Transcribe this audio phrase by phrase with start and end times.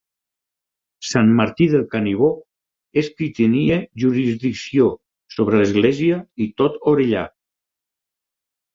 [1.09, 2.29] Sant Martí del Canigó
[3.03, 4.91] és qui tenia jurisdicció
[5.37, 7.31] sobre l'església i tot Orellà.